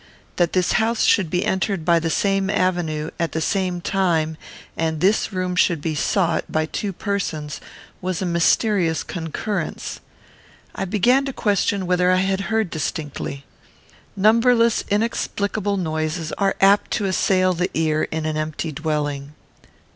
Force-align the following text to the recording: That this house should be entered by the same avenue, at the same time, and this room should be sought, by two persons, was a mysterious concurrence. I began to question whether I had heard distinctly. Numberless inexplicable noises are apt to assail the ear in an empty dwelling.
That 0.37 0.53
this 0.53 0.71
house 0.71 1.03
should 1.03 1.29
be 1.29 1.45
entered 1.45 1.85
by 1.85 1.99
the 1.99 2.09
same 2.09 2.49
avenue, 2.49 3.11
at 3.19 3.33
the 3.33 3.39
same 3.39 3.81
time, 3.81 4.35
and 4.75 4.99
this 4.99 5.31
room 5.31 5.55
should 5.55 5.79
be 5.79 5.93
sought, 5.93 6.51
by 6.51 6.65
two 6.65 6.91
persons, 6.91 7.61
was 8.01 8.19
a 8.19 8.25
mysterious 8.25 9.03
concurrence. 9.03 9.99
I 10.73 10.85
began 10.85 11.23
to 11.25 11.33
question 11.33 11.85
whether 11.85 12.09
I 12.11 12.15
had 12.21 12.41
heard 12.49 12.71
distinctly. 12.71 13.45
Numberless 14.15 14.83
inexplicable 14.89 15.77
noises 15.77 16.31
are 16.31 16.55
apt 16.59 16.89
to 16.97 17.05
assail 17.05 17.53
the 17.53 17.69
ear 17.75 18.07
in 18.09 18.25
an 18.25 18.37
empty 18.37 18.71
dwelling. 18.71 19.35